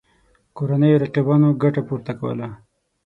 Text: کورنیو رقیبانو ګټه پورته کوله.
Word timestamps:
کورنیو 0.55 1.01
رقیبانو 1.03 1.57
ګټه 1.63 1.81
پورته 1.87 2.13
کوله. 2.19 2.47